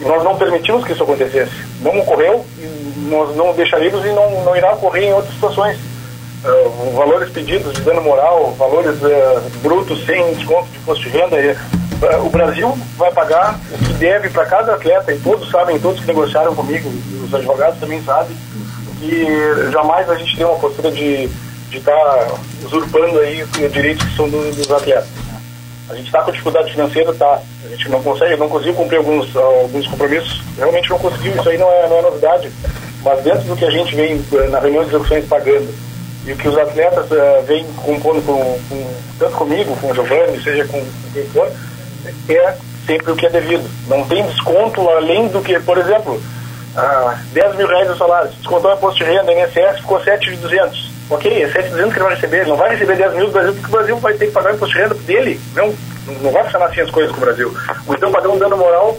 Nós 0.00 0.24
não 0.24 0.36
permitimos 0.36 0.84
que 0.84 0.92
isso 0.92 1.02
acontecesse. 1.04 1.52
Não 1.80 1.96
ocorreu, 2.00 2.44
nós 3.04 3.36
não 3.36 3.52
deixaríamos 3.54 4.04
e 4.04 4.08
não, 4.08 4.44
não 4.44 4.56
irá 4.56 4.72
ocorrer 4.72 5.04
em 5.04 5.12
outras 5.12 5.34
situações. 5.34 5.78
Uh, 6.44 6.92
valores 6.92 7.30
pedidos 7.30 7.72
de 7.72 7.80
dano 7.80 8.02
moral, 8.02 8.52
valores 8.58 8.96
uh, 9.02 9.58
brutos 9.62 10.04
sem 10.04 10.34
desconto 10.34 10.68
de 10.70 10.78
imposto 10.78 11.04
de 11.04 11.10
renda. 11.10 11.36
Uh, 11.36 12.26
o 12.26 12.28
Brasil 12.28 12.78
vai 12.98 13.10
pagar 13.12 13.58
o 13.70 13.78
que 13.78 13.94
deve 13.94 14.28
para 14.28 14.44
cada 14.44 14.74
atleta, 14.74 15.12
e 15.12 15.18
todos 15.18 15.50
sabem, 15.50 15.78
todos 15.78 16.00
que 16.00 16.06
negociaram 16.06 16.54
comigo, 16.54 16.90
os 17.24 17.34
advogados 17.34 17.80
também 17.80 18.02
sabem, 18.02 18.36
que 18.98 19.26
jamais 19.72 20.10
a 20.10 20.16
gente 20.16 20.36
tem 20.36 20.44
uma 20.44 20.58
postura 20.58 20.90
de 20.90 21.30
estar 21.72 21.92
tá 21.92 22.34
usurpando 22.62 23.20
aí 23.20 23.42
os 23.42 23.72
direitos 23.72 24.06
que 24.06 24.16
são 24.16 24.28
do, 24.28 24.54
dos 24.54 24.70
atletas. 24.70 25.08
A 25.88 25.94
gente 25.94 26.06
está 26.06 26.22
com 26.22 26.30
dificuldade 26.30 26.72
financeira, 26.72 27.12
tá? 27.12 27.42
A 27.64 27.68
gente 27.68 27.88
não 27.90 28.02
consegue, 28.02 28.36
não 28.36 28.48
conseguiu 28.48 28.74
cumprir 28.74 28.96
alguns, 28.96 29.36
alguns 29.36 29.86
compromissos. 29.86 30.42
Realmente 30.56 30.88
não 30.88 30.98
conseguiu, 30.98 31.34
isso 31.36 31.48
aí 31.48 31.58
não 31.58 31.70
é, 31.70 31.88
não 31.88 31.98
é 31.98 32.02
novidade. 32.02 32.50
Mas 33.04 33.22
dentro 33.22 33.42
do 33.42 33.56
que 33.56 33.64
a 33.64 33.70
gente 33.70 33.94
vem 33.94 34.24
eh, 34.32 34.46
na 34.48 34.58
reunião 34.58 34.82
de 34.84 34.90
execuções 34.90 35.26
pagando 35.26 35.68
e 36.26 36.32
o 36.32 36.36
que 36.36 36.48
os 36.48 36.56
atletas 36.56 37.04
uh, 37.10 37.42
vêm 37.46 37.66
compondo 37.76 38.24
com, 38.24 38.58
com, 38.68 38.94
tanto 39.18 39.36
comigo, 39.36 39.76
com 39.76 39.90
o 39.90 39.94
Giovanni, 39.94 40.42
seja 40.42 40.64
com, 40.64 40.80
com 40.80 41.10
quem 41.12 41.24
for, 41.26 41.52
é 42.30 42.56
sempre 42.86 43.12
o 43.12 43.16
que 43.16 43.26
é 43.26 43.30
devido. 43.30 43.68
Não 43.88 44.04
tem 44.06 44.26
desconto 44.26 44.88
além 44.88 45.28
do 45.28 45.42
que, 45.42 45.58
por 45.60 45.76
exemplo, 45.76 46.20
ah, 46.76 47.18
10 47.32 47.56
mil 47.56 47.66
reais 47.66 47.92
de 47.92 47.98
salário. 47.98 48.30
Descontou 48.30 48.70
o 48.70 48.74
imposto 48.74 49.04
de 49.04 49.10
renda, 49.10 49.32
INSS, 49.32 49.80
ficou 49.80 50.00
7,200. 50.00 50.92
Ok, 51.10 51.30
é 51.30 51.48
7,200 51.48 51.92
que 51.92 51.98
ele 51.98 52.04
vai 52.04 52.14
receber. 52.14 52.36
Ele 52.38 52.50
não 52.50 52.56
vai 52.56 52.70
receber 52.70 52.96
10 52.96 53.14
mil 53.14 53.26
do 53.26 53.32
Brasil 53.32 53.52
porque 53.52 53.66
o 53.66 53.70
Brasil 53.70 53.96
vai 53.98 54.14
ter 54.14 54.26
que 54.26 54.32
pagar 54.32 54.52
o 54.52 54.54
imposto 54.54 54.74
de 54.74 54.82
renda 54.82 54.94
dele. 54.94 55.40
Não, 55.54 55.74
não 56.22 56.30
vai 56.30 56.44
funcionar 56.44 56.66
assim 56.66 56.80
as 56.80 56.90
coisas 56.90 57.12
com 57.12 57.18
o 57.18 57.24
Brasil. 57.24 57.54
Ou 57.86 57.94
então 57.94 58.10
pagar 58.10 58.28
um 58.28 58.38
dano 58.38 58.56
moral, 58.56 58.96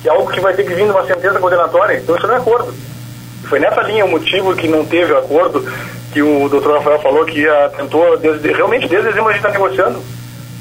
que 0.00 0.08
é 0.08 0.12
algo 0.12 0.30
que 0.30 0.40
vai 0.40 0.54
ter 0.54 0.64
que 0.64 0.74
vir 0.74 0.86
numa 0.86 1.06
sentença 1.06 1.38
condenatória. 1.38 1.98
Então 1.98 2.16
isso 2.16 2.26
não 2.26 2.34
é 2.34 2.38
acordo. 2.38 2.74
Foi 3.52 3.60
nessa 3.60 3.82
linha 3.82 4.06
o 4.06 4.08
motivo 4.08 4.56
que 4.56 4.66
não 4.66 4.82
teve 4.82 5.14
acordo, 5.14 5.62
que 6.10 6.22
o 6.22 6.48
doutor 6.48 6.78
Rafael 6.78 6.98
falou 7.00 7.22
que 7.26 7.40
ia, 7.40 7.70
tentou, 7.76 8.16
desde, 8.16 8.50
realmente 8.50 8.88
desde 8.88 9.08
dezembro 9.08 9.28
a 9.28 9.32
gente 9.34 9.44
está 9.44 9.50
negociando. 9.50 10.02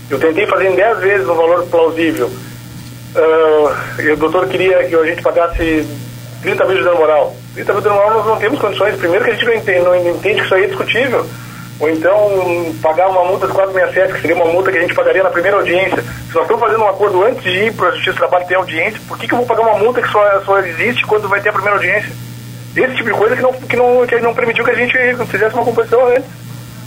Eu 0.09 0.19
tentei 0.19 0.45
fazer 0.45 0.67
em 0.67 0.75
10 0.75 0.99
vezes 0.99 1.29
um 1.29 1.33
valor 1.33 1.65
plausível. 1.67 2.27
Uh, 2.27 4.11
o 4.11 4.17
doutor 4.17 4.45
queria 4.49 4.83
que 4.83 4.93
a 4.93 5.05
gente 5.05 5.21
pagasse 5.21 5.87
30 6.41 6.65
mil 6.65 6.77
de 6.79 6.83
dano 6.83 6.97
moral. 6.97 7.33
30 7.53 7.71
mil 7.71 7.81
de 7.81 7.87
dano 7.87 7.95
moral 7.95 8.17
nós 8.17 8.27
não 8.27 8.35
temos 8.35 8.59
condições. 8.59 8.97
Primeiro 8.97 9.23
que 9.23 9.31
a 9.31 9.33
gente 9.35 9.45
não 9.45 9.53
entende, 9.53 9.79
não 9.79 9.95
entende 9.95 10.39
que 10.41 10.45
isso 10.45 10.55
aí 10.55 10.65
é 10.65 10.67
discutível. 10.67 11.25
Ou 11.79 11.89
então 11.89 12.75
pagar 12.81 13.07
uma 13.07 13.23
multa 13.23 13.47
de 13.47 13.53
467, 13.53 14.15
que 14.15 14.21
seria 14.21 14.35
uma 14.35 14.51
multa 14.51 14.69
que 14.69 14.79
a 14.79 14.81
gente 14.81 14.93
pagaria 14.93 15.23
na 15.23 15.29
primeira 15.29 15.55
audiência. 15.55 16.01
Se 16.01 16.35
nós 16.35 16.43
estamos 16.43 16.59
fazendo 16.59 16.83
um 16.83 16.89
acordo 16.89 17.23
antes 17.23 17.41
de 17.41 17.67
ir 17.67 17.73
para 17.73 17.87
a 17.87 17.91
Justiça 17.91 18.11
do 18.11 18.17
Trabalho 18.17 18.47
ter 18.47 18.55
audiência, 18.55 18.99
por 19.07 19.17
que, 19.17 19.29
que 19.29 19.33
eu 19.33 19.37
vou 19.37 19.47
pagar 19.47 19.61
uma 19.61 19.79
multa 19.79 20.01
que 20.01 20.11
só, 20.11 20.41
só 20.41 20.59
existe 20.59 21.05
quando 21.05 21.29
vai 21.29 21.39
ter 21.39 21.47
a 21.47 21.53
primeira 21.53 21.77
audiência? 21.77 22.30
Esse 22.75 22.95
tipo 22.95 23.09
de 23.09 23.17
coisa 23.17 23.35
que 23.35 23.41
não, 23.41 23.53
que 23.53 23.75
não, 23.75 24.07
que 24.07 24.19
não 24.19 24.33
permitiu 24.33 24.63
que 24.63 24.71
a 24.71 24.75
gente 24.75 24.93
fizesse 25.25 25.53
uma 25.53 25.65
composição 25.65 26.07
antes. 26.07 26.29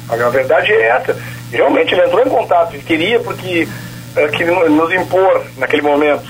A 0.08 0.28
verdade 0.28 0.72
é 0.72 0.88
essa. 0.88 1.16
Realmente 1.50 1.94
ele 1.94 2.04
entrou 2.04 2.22
em 2.22 2.28
contato 2.28 2.76
e 2.76 2.78
queria 2.78 3.20
porque 3.20 3.68
uh, 4.16 4.28
que 4.30 4.44
nos 4.44 4.92
impor 4.92 5.44
naquele 5.56 5.82
momento 5.82 6.24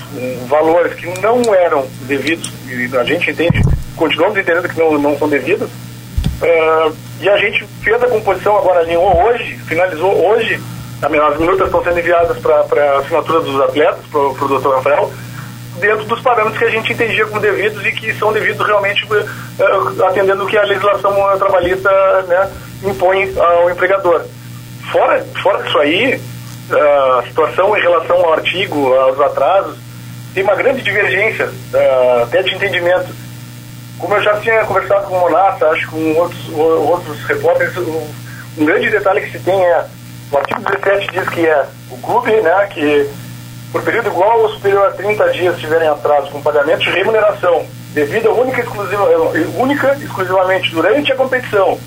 valores 0.47 0.93
que 0.93 1.07
não 1.21 1.53
eram 1.53 1.85
devidos 2.01 2.51
e 2.67 2.97
a 2.97 3.03
gente 3.03 3.31
entende, 3.31 3.61
continuamos 3.95 4.37
entendendo 4.37 4.69
que 4.69 4.79
não, 4.79 4.97
não 4.97 5.17
são 5.17 5.29
devidos. 5.29 5.69
Uh, 5.69 6.95
e 7.21 7.29
a 7.29 7.37
gente 7.37 7.65
fez 7.81 8.01
a 8.03 8.07
composição 8.07 8.57
agora 8.57 8.81
alinhou 8.81 9.25
hoje, 9.25 9.57
finalizou 9.67 10.13
hoje. 10.27 10.59
As 11.01 11.37
minutas 11.37 11.67
estão 11.67 11.83
sendo 11.83 11.99
enviadas 11.99 12.37
para 12.39 12.55
a 12.55 12.99
assinatura 12.99 13.41
dos 13.41 13.61
atletas, 13.61 13.99
para 14.09 14.19
o 14.19 14.47
doutor 14.47 14.75
Rafael 14.75 15.11
dentro 15.79 16.05
dos 16.05 16.21
parâmetros 16.21 16.57
que 16.57 16.65
a 16.65 16.69
gente 16.69 16.93
entendia 16.93 17.25
como 17.25 17.39
devidos 17.39 17.85
e 17.85 17.91
que 17.91 18.13
são 18.13 18.31
devidos 18.31 18.65
realmente 18.65 19.05
uh, 19.05 20.05
atendendo 20.05 20.43
o 20.43 20.47
que 20.47 20.57
a 20.57 20.63
legislação 20.63 21.13
trabalhista 21.37 21.89
né, 22.27 22.49
impõe 22.83 23.33
ao 23.37 23.69
empregador. 23.69 24.25
Fora, 24.91 25.25
fora 25.41 25.63
disso 25.63 25.77
aí, 25.79 26.21
a 26.71 27.23
situação 27.27 27.77
em 27.77 27.81
relação 27.81 28.17
ao 28.17 28.33
artigo, 28.33 28.93
aos 28.93 29.19
atrasos, 29.19 29.77
tem 30.33 30.43
uma 30.43 30.55
grande 30.55 30.81
divergência, 30.81 31.49
até 32.23 32.43
de 32.43 32.53
entendimento. 32.53 33.07
Como 33.97 34.13
eu 34.15 34.21
já 34.21 34.37
tinha 34.41 34.65
conversado 34.65 35.07
com 35.07 35.15
o 35.15 35.19
Monassa, 35.21 35.67
acho 35.67 35.87
que 35.87 35.91
com 35.91 36.13
outros, 36.15 36.49
outros 36.53 37.23
repórteres, 37.23 37.75
um 37.77 38.65
grande 38.65 38.89
detalhe 38.89 39.21
que 39.21 39.31
se 39.31 39.39
tem 39.39 39.59
é, 39.63 39.85
o 40.31 40.37
artigo 40.37 40.61
17 40.61 41.11
diz 41.11 41.29
que 41.29 41.45
é 41.45 41.65
o 41.89 41.97
clube, 41.97 42.31
né, 42.41 42.67
que 42.71 43.09
por 43.75 43.83
período 43.83 44.07
igual 44.07 44.39
ou 44.39 44.49
superior 44.51 44.87
a 44.87 44.91
30 44.91 45.33
dias 45.33 45.59
tiverem 45.59 45.89
atraso 45.89 46.31
com 46.31 46.41
pagamento 46.41 46.79
de 46.79 46.91
remuneração, 46.91 47.65
devida 47.93 48.31
única, 48.31 48.61
exclusiva, 48.61 49.03
única 49.57 49.97
exclusivamente 50.01 50.71
durante 50.71 51.11
a 51.11 51.15
competição, 51.17 51.77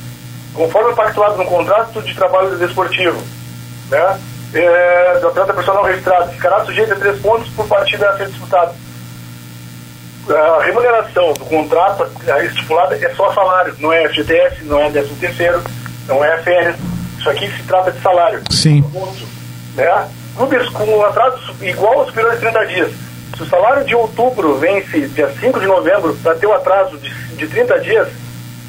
conforme 0.53 0.95
pactuado 0.95 1.39
no 1.39 1.47
contrato 1.47 2.03
de 2.03 2.15
trabalho 2.15 2.59
desportivo, 2.59 3.19
né, 3.89 4.21
é, 4.53 5.19
do 5.19 5.29
atleta 5.29 5.55
personal 5.55 5.83
registrado, 5.83 6.31
ficará 6.31 6.63
sujeito 6.67 6.93
a 6.93 6.97
três 6.97 7.19
pontos 7.21 7.49
por 7.55 7.67
partida 7.67 8.11
a 8.11 8.19
ser 8.19 8.27
disputada. 8.27 8.75
A 10.29 10.63
remuneração 10.65 11.33
do 11.33 11.45
contrato 11.47 12.07
estipulada 12.45 12.97
é 12.97 13.15
só 13.15 13.33
salário, 13.33 13.75
não 13.79 13.91
é 13.91 14.07
FGTS, 14.11 14.63
não 14.65 14.79
é 14.79 14.91
13 14.91 15.15
terceiro, 15.15 15.63
não 16.07 16.23
é 16.23 16.37
férias. 16.43 16.77
Isso 17.19 17.31
aqui 17.31 17.51
se 17.51 17.63
trata 17.63 17.93
de 17.93 18.03
salário. 18.03 18.43
Sim. 18.51 18.85
Né? 19.75 20.09
Clubes 20.39 20.69
com 20.69 21.05
atraso 21.05 21.53
igual 21.61 21.99
aos 21.99 22.07
superior 22.07 22.37
30 22.37 22.67
dias. 22.67 22.93
Se 23.37 23.43
o 23.43 23.47
salário 23.47 23.85
de 23.85 23.95
outubro 23.95 24.57
vence 24.57 25.09
dia 25.09 25.29
5 25.41 25.59
de 25.59 25.67
novembro 25.67 26.17
para 26.23 26.37
ter 26.37 26.47
o 26.47 26.55
atraso 26.55 26.97
de, 26.99 27.13
de 27.35 27.47
30 27.49 27.81
dias, 27.81 28.09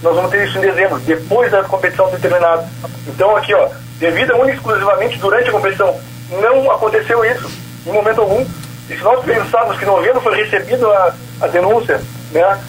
nós 0.02 0.16
vamos 0.16 0.32
ter 0.32 0.48
isso 0.48 0.58
em 0.58 0.62
dezembro, 0.62 0.98
depois 1.00 1.52
da 1.52 1.64
competição 1.64 2.10
ter 2.10 2.20
terminado. 2.20 2.68
Então 3.08 3.36
aqui, 3.36 3.54
ó, 3.54 3.70
devido 4.00 4.36
única 4.36 4.58
exclusivamente 4.58 5.20
durante 5.20 5.50
a 5.50 5.52
competição, 5.52 5.96
não 6.42 6.72
aconteceu 6.72 7.24
isso 7.24 7.50
em 7.86 7.92
momento 7.92 8.22
algum. 8.22 8.44
E 8.90 8.98
se 8.98 9.04
nós 9.04 9.24
pensarmos 9.24 9.78
que 9.78 9.86
novembro 9.86 10.22
foi 10.22 10.36
recebido 10.38 10.92
a, 10.92 11.14
a 11.42 11.48
denúncia, 11.48 12.02
né, 12.32 12.60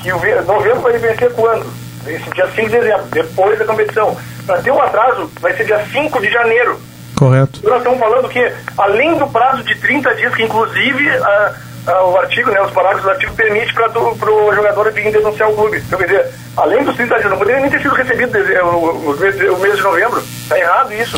que 0.00 0.12
o 0.12 0.44
novembro 0.46 0.80
vai 0.80 0.96
vencer 0.96 1.32
quando? 1.32 1.66
Esse 2.06 2.30
dia 2.30 2.46
5 2.54 2.68
de 2.68 2.78
dezembro, 2.78 3.06
depois 3.06 3.58
da 3.58 3.64
competição. 3.64 4.16
Para 4.46 4.62
ter 4.62 4.70
um 4.70 4.80
atraso, 4.80 5.28
vai 5.40 5.56
ser 5.56 5.64
dia 5.64 5.84
5 5.90 6.20
de 6.20 6.30
janeiro. 6.30 6.78
Correto. 7.14 7.60
Nós 7.62 7.78
estamos 7.78 7.98
falando 7.98 8.28
que, 8.28 8.52
além 8.76 9.16
do 9.16 9.26
prazo 9.28 9.62
de 9.62 9.74
30 9.76 10.14
dias, 10.14 10.34
que 10.34 10.42
inclusive 10.42 11.08
a, 11.10 11.54
a, 11.86 12.04
o 12.04 12.16
artigo, 12.18 12.50
né, 12.50 12.60
os 12.60 12.70
parágrafos 12.72 13.04
do 13.04 13.10
artigo 13.10 13.34
permite 13.34 13.72
para 13.72 13.88
o 14.00 14.54
jogador 14.54 14.90
vir 14.92 15.12
denunciar 15.12 15.50
o 15.50 15.54
clube. 15.54 15.78
Então, 15.86 15.98
quer 15.98 16.06
dizer, 16.06 16.30
além 16.56 16.84
dos 16.84 16.96
30 16.96 17.18
dias, 17.18 17.30
não 17.30 17.38
poderia 17.38 17.60
nem 17.60 17.70
ter 17.70 17.80
sido 17.80 17.94
recebido 17.94 18.36
o, 18.36 18.76
o, 18.76 19.54
o 19.54 19.60
mês 19.60 19.76
de 19.76 19.82
novembro. 19.82 20.22
Está 20.42 20.58
errado 20.58 20.92
isso. 20.92 21.16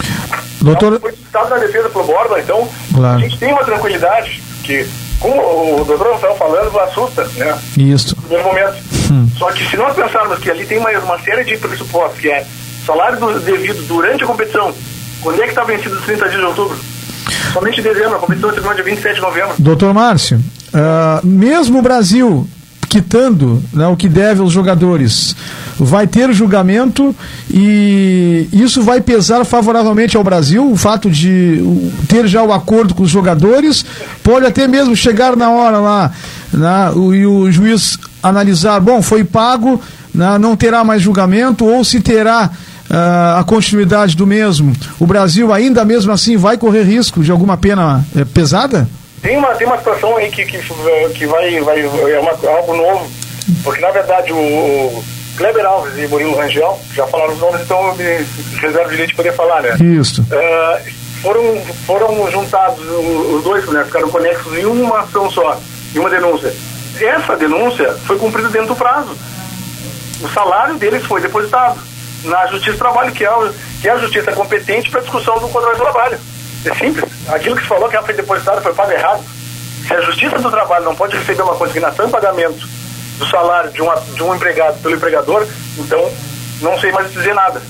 Doutor... 0.61 0.95
Então, 0.95 1.01
foi 1.01 1.13
citado 1.13 1.51
na 1.51 1.59
defesa 1.59 1.89
pelo 1.89 2.05
Borba, 2.05 2.41
então 2.41 2.69
claro. 2.95 3.19
a 3.19 3.21
gente 3.21 3.39
tem 3.39 3.53
uma 3.53 3.65
tranquilidade 3.65 4.43
que, 4.65 4.87
como 5.21 5.81
o 5.81 5.85
doutor 5.85 6.13
Rafael 6.13 6.37
falando, 6.37 6.81
assusta, 6.81 7.25
né? 7.37 7.59
Isso. 7.77 8.17
No 8.29 8.43
momento. 8.43 8.77
Hum. 9.13 9.29
Só 9.39 9.53
que 9.53 9.65
se 9.65 9.77
nós 9.77 9.95
pensarmos 9.95 10.39
que 10.41 10.51
ali 10.51 10.67
tem 10.67 10.79
uma, 10.79 10.91
uma 10.91 11.19
série 11.21 11.45
de 11.45 11.57
pressupostos, 11.57 12.19
que 12.21 12.29
é 12.29 12.45
salário 12.85 13.19
do, 13.19 13.39
devido 13.41 13.87
durante 13.87 14.25
a 14.25 14.27
competição, 14.27 14.75
quando 15.27 15.43
é 15.43 15.43
que 15.43 15.51
está 15.51 15.65
vencido 15.65 15.97
os 15.97 16.05
30 16.05 16.29
dias 16.29 16.41
de 16.41 16.47
outubro? 16.47 16.79
Somente 17.53 17.81
em 17.81 17.83
dezembro, 17.83 18.15
a 18.15 18.19
competição 18.21 18.51
terminou 18.51 18.75
dia 18.77 18.85
27 18.85 19.17
de 19.17 19.21
novembro. 19.21 19.55
Doutor 19.59 19.93
Márcio, 19.93 20.37
uh, 20.39 21.27
mesmo 21.27 21.81
o 21.81 21.83
Brasil 21.83 22.49
quitando 22.89 23.61
né, 23.73 23.89
o 23.89 23.97
que 23.97 24.09
deve 24.09 24.41
aos 24.41 24.53
jogadores, 24.53 25.35
vai 25.77 26.07
ter 26.07 26.33
julgamento 26.33 27.15
e 27.51 28.49
isso 28.53 28.81
vai 28.83 29.01
pesar 29.01 29.45
favoravelmente 29.45 30.17
ao 30.17 30.23
Brasil, 30.23 30.71
o 30.71 30.77
fato 30.77 31.11
de 31.11 31.61
ter 32.09 32.29
já 32.29 32.45
o 32.45 32.53
acordo 32.53 32.95
com 32.95 33.03
os 33.03 33.11
jogadores, 33.11 33.85
pode 34.23 34.47
até 34.47 34.69
mesmo 34.69 34.95
chegar 34.95 35.37
na 35.37 35.51
hora 35.51 35.79
lá 35.79 36.13
né, 36.53 36.93
e 37.17 37.27
o 37.27 37.51
juiz 37.51 37.99
analisar, 38.23 38.79
bom, 38.79 39.03
foi 39.03 39.25
pago, 39.25 39.83
né, 40.15 40.39
não 40.39 40.55
terá 40.55 40.85
mais 40.85 41.03
julgamento, 41.03 41.65
ou 41.67 41.85
se 41.85 42.01
terá 42.01 42.49
uh, 42.91 43.39
a 43.39 43.45
continuidade 43.45 44.17
do 44.17 44.27
mesmo, 44.27 44.73
o 44.99 45.07
Brasil 45.07 45.53
ainda 45.53 45.85
mesmo 45.85 46.13
assim 46.13 46.37
vai 46.37 46.57
correr 46.57 46.83
risco 46.83 47.23
de 47.23 47.31
alguma 47.31 47.57
pena 47.57 48.05
uh, 48.15 48.27
pesada? 48.27 48.89
Tem 49.23 49.37
uma, 49.37 49.55
tem 49.55 49.67
uma 49.67 49.79
situação 49.79 50.17
aí 50.17 50.31
que, 50.31 50.45
que, 50.45 50.59
que 50.59 51.27
vai, 51.27 51.61
vai 51.61 51.81
é 51.81 52.21
uma, 52.21 52.33
algo 52.51 52.77
novo, 52.77 53.11
porque 53.65 53.81
na 53.81 53.91
verdade 53.91 54.33
o, 54.33 54.37
o 54.37 55.05
Kleber 55.37 55.67
Alves 55.67 55.99
e 55.99 56.07
Murilo 56.09 56.37
Rangel, 56.37 56.79
já 56.95 57.07
falaram 57.07 57.35
os 57.35 57.41
nomes, 57.41 57.61
então 57.61 57.89
eu 57.89 57.95
me 57.95 58.27
reservo 58.61 58.87
o 58.87 58.91
direito 58.91 59.11
de 59.11 59.17
poder 59.17 59.33
falar, 59.35 59.63
né? 59.63 59.77
Isso. 59.81 60.23
Uh, 60.23 61.07
foram, 61.21 61.61
foram 61.87 62.31
juntados 62.31 62.79
os 62.81 63.43
dois, 63.43 63.67
né? 63.67 63.85
Ficaram 63.85 64.09
conexos 64.09 64.57
em 64.57 64.65
uma 64.65 65.01
ação 65.01 65.31
só, 65.31 65.61
em 65.95 65.99
uma 65.99 66.09
denúncia. 66.09 66.55
Essa 67.01 67.37
denúncia 67.37 67.93
foi 68.07 68.19
cumprida 68.19 68.49
dentro 68.49 68.69
do 68.69 68.77
prazo. 68.77 69.17
O 70.23 70.29
salário 70.29 70.77
deles 70.77 71.05
foi 71.05 71.21
depositado 71.21 71.79
na 72.27 72.47
Justiça 72.47 72.73
do 72.73 72.79
Trabalho, 72.79 73.13
que 73.13 73.25
é, 73.25 73.31
o, 73.31 73.53
que 73.81 73.89
é 73.89 73.93
a 73.93 73.99
justiça 73.99 74.33
competente 74.33 74.91
para 74.91 75.01
discussão 75.01 75.39
do 75.39 75.49
contrato 75.49 75.77
de 75.77 75.83
trabalho. 75.83 76.19
É 76.65 76.75
simples. 76.75 77.11
Aquilo 77.29 77.57
que 77.57 77.63
se 77.63 77.69
falou 77.69 77.89
que 77.89 77.97
ela 77.97 78.05
foi 78.05 78.15
depositada 78.15 78.61
foi 78.61 78.75
pago 78.75 78.93
errado. 78.93 79.25
Se 79.87 79.95
a 79.95 80.01
Justiça 80.01 80.39
do 80.39 80.51
Trabalho 80.51 80.85
não 80.85 80.97
pode 80.97 81.17
receber 81.17 81.43
uma 81.43 81.55
consignação 81.55 82.07
em 82.07 82.11
pagamento 82.11 82.69
do 83.19 83.27
salário 83.29 83.71
de, 83.71 83.81
uma, 83.81 83.95
de 83.97 84.23
um 84.23 84.35
empregado 84.35 84.81
pelo 84.83 84.97
empregador, 84.97 85.47
então 85.79 86.13
não 86.61 86.79
sei 86.81 86.91
mais 86.91 87.13
dizer 87.13 87.35
nada. 87.35 87.63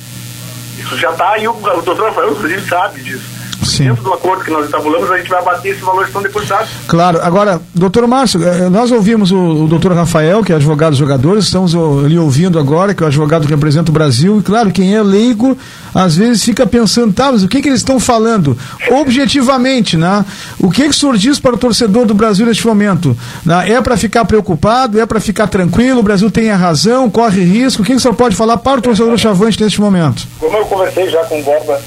Isso 0.79 0.97
já 0.97 1.11
está 1.11 1.33
aí, 1.33 1.47
o, 1.47 1.53
o 1.53 1.83
doutor 1.83 2.09
Rafael, 2.09 2.33
inclusive, 2.33 2.69
sabe 2.69 3.03
disso. 3.03 3.29
Sim. 3.77 3.85
Dentro 3.85 4.05
do 4.05 4.13
acordo 4.13 4.43
que 4.43 4.51
nós 4.51 4.65
estabulamos, 4.65 5.11
a 5.11 5.19
gente 5.19 5.29
vai 5.29 5.41
abater 5.41 5.73
esses 5.73 5.83
valores 5.83 6.05
que 6.05 6.11
estão 6.11 6.23
depositados. 6.23 6.71
Claro. 6.89 7.21
Agora, 7.23 7.61
doutor 7.75 8.07
Márcio, 8.07 8.43
eh, 8.43 8.69
nós 8.71 8.91
ouvimos 8.91 9.31
o, 9.31 9.65
o 9.65 9.69
doutor 9.69 9.93
Rafael, 9.93 10.43
que 10.43 10.53
é 10.53 10.57
advogado 10.57 10.91
dos 10.91 10.99
jogadores, 10.99 11.45
estamos 11.45 11.75
ali 11.75 12.19
ouvindo 12.19 12.59
agora, 12.59 12.95
que 12.95 13.03
é 13.03 13.05
o 13.05 13.09
advogado 13.09 13.43
que 13.47 13.51
representa 13.53 13.91
o 13.91 13.93
Brasil, 13.93 14.39
e 14.39 14.43
claro, 14.43 14.71
quem 14.71 14.95
é 14.95 15.03
leigo, 15.03 15.57
às 15.95 16.17
vezes 16.17 16.43
fica 16.43 16.67
pensando, 16.67 17.13
tá, 17.13 17.31
mas 17.33 17.43
o 17.43 17.49
que, 17.49 17.61
que 17.61 17.69
eles 17.69 17.81
estão 17.81 18.01
falando? 18.01 18.57
Objetivamente, 18.91 19.97
né? 19.97 20.25
O 20.59 20.71
que, 20.71 20.83
que 20.83 20.91
o 20.91 20.95
senhor 20.95 21.17
diz 21.17 21.39
para 21.39 21.55
o 21.55 21.59
torcedor 21.59 22.07
do 22.07 22.15
Brasil 22.15 22.47
neste 22.47 22.67
momento? 22.67 23.17
Né? 23.45 23.73
É 23.73 23.81
para 23.81 23.97
ficar 23.97 24.25
preocupado? 24.25 25.01
É 25.01 25.07
para 25.07 25.21
ficar 25.21 25.47
tranquilo? 25.47 26.01
O 26.01 26.03
Brasil 26.03 26.31
tem 26.31 26.51
a 26.51 26.57
razão? 26.57 27.11
Corre 27.11 27.43
risco? 27.43 27.83
O 27.83 27.85
que, 27.85 27.93
que 27.93 27.99
o 27.99 28.01
senhor 28.01 28.15
pode 28.15 28.35
falar 28.37 28.57
para 28.59 28.79
o 28.79 28.83
torcedor 28.83 29.17
chavante 29.19 29.63
neste 29.63 29.81
momento? 29.81 30.27
Como 30.39 30.57
eu 30.57 30.65
conversei 30.67 31.09
já 31.09 31.25
com 31.25 31.41
o 31.41 31.43
Borba 31.43 31.81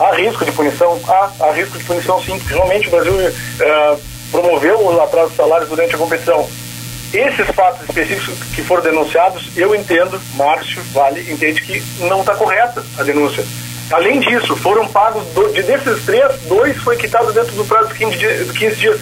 Há 0.00 0.14
risco 0.14 0.46
de 0.46 0.52
punição? 0.52 0.98
Há, 1.06 1.30
há 1.40 1.52
risco 1.52 1.76
de 1.76 1.84
punição 1.84 2.22
sim. 2.22 2.40
Realmente 2.46 2.88
o 2.88 2.90
Brasil 2.90 3.12
uh, 3.12 4.00
promoveu 4.30 4.80
o 4.80 5.00
atraso 5.02 5.30
de 5.30 5.36
salários 5.36 5.68
durante 5.68 5.94
a 5.94 5.98
competição. 5.98 6.48
Esses 7.12 7.46
fatos 7.48 7.82
específicos 7.86 8.38
que 8.54 8.62
foram 8.62 8.82
denunciados, 8.82 9.50
eu 9.56 9.74
entendo, 9.74 10.18
Márcio 10.36 10.80
Vale 10.92 11.30
entende 11.30 11.60
que 11.60 11.82
não 12.06 12.20
está 12.20 12.34
correta 12.34 12.82
a 12.96 13.02
denúncia. 13.02 13.44
Além 13.92 14.20
disso, 14.20 14.56
foram 14.56 14.86
pagos, 14.86 15.22
do, 15.34 15.52
de 15.52 15.62
desses 15.64 16.02
três, 16.06 16.40
dois 16.42 16.76
foi 16.78 16.96
quitado 16.96 17.30
dentro 17.32 17.52
do 17.52 17.64
prazo 17.66 17.88
de 17.88 17.94
15 17.94 18.16
dias. 18.16 18.50
15 18.52 18.76
dias 18.76 19.00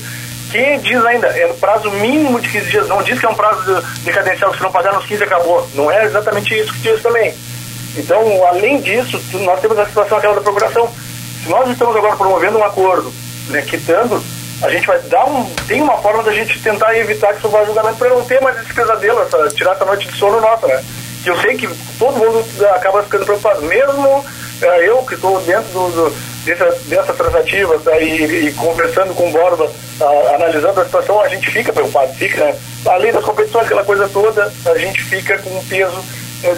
diz 0.83 1.05
ainda, 1.05 1.27
é 1.29 1.47
no 1.47 1.55
prazo 1.55 1.91
mínimo 1.91 2.41
de 2.41 2.49
15 2.49 2.71
dias, 2.71 2.89
não 2.89 3.03
diz 3.03 3.21
que 3.21 3.27
é 3.27 3.29
um 3.29 3.35
prazo 3.35 3.63
de, 3.63 4.05
de 4.05 4.11
cadencial 4.11 4.51
que 4.51 4.57
se 4.57 4.63
não 4.63 4.73
pagar 4.73 4.95
nos 4.95 5.05
15 5.05 5.23
acabou. 5.23 5.69
Não 5.75 5.91
é 5.91 6.05
exatamente 6.07 6.59
isso 6.59 6.73
que 6.73 6.81
diz 6.81 7.03
também. 7.03 7.35
Então, 7.99 8.47
além 8.47 8.81
disso, 8.81 9.21
nós 9.41 9.61
temos 9.61 9.79
a 9.79 9.87
situação 9.87 10.19
aquela 10.19 10.35
da 10.35 10.41
procuração. 10.41 10.89
Se 11.43 11.49
nós 11.49 11.69
estamos 11.69 11.97
agora 11.97 12.17
promovendo 12.17 12.59
um 12.59 12.65
acordo, 12.65 13.13
né, 13.49 13.63
quitando, 13.63 14.23
a 14.63 14.71
gente 14.71 14.87
vai 14.87 15.01
dar 15.03 15.25
um. 15.27 15.45
Tem 15.67 15.83
uma 15.83 15.97
forma 15.99 16.23
da 16.23 16.33
gente 16.33 16.61
tentar 16.61 16.97
evitar 16.97 17.33
que 17.33 17.39
isso 17.39 17.49
vá 17.49 17.65
julgamento 17.65 17.97
para 17.97 18.09
não 18.09 18.25
ter 18.25 18.41
mais 18.41 18.61
esse 18.61 18.73
pesadelo, 18.73 19.21
essa, 19.21 19.49
tirar 19.49 19.73
essa 19.73 19.85
noite 19.85 20.09
de 20.09 20.17
sono 20.17 20.41
nossa, 20.41 20.67
né? 20.67 20.85
Que 21.23 21.31
eu 21.31 21.41
sei 21.41 21.57
que 21.57 21.69
todo 21.99 22.19
mundo 22.19 22.45
acaba 22.75 23.03
ficando 23.03 23.25
preocupado, 23.25 23.63
mesmo 23.63 24.25
é, 24.63 24.89
eu 24.89 24.99
que 24.99 25.15
estou 25.15 25.41
dentro 25.41 25.71
do, 25.73 25.89
do, 25.91 26.17
dessa, 26.45 26.71
dessa 26.87 27.13
tratativa 27.13 27.79
tá, 27.79 27.99
e, 28.01 28.49
e, 28.49 28.53
conversando 28.53 29.15
com 29.15 29.29
o 29.29 29.33
Borba, 29.33 29.71
a, 30.01 30.35
analisando 30.35 30.81
a 30.81 30.85
situação, 30.85 31.21
a 31.21 31.29
gente 31.29 31.51
fica 31.51 31.73
preocupado, 31.73 32.13
fica, 32.15 32.45
né? 32.45 32.57
Além 32.87 33.13
das 33.13 33.25
competições, 33.25 33.67
aquela 33.67 33.85
coisa 33.85 34.09
toda, 34.09 34.53
a 34.67 34.79
gente 34.79 35.03
fica 35.05 35.39
com 35.39 35.51
um 35.51 35.65
peso 35.65 36.05